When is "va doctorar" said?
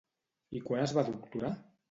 0.99-1.55